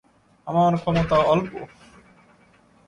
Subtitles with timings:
[0.47, 1.51] আমার ক্ষমতা অল্প।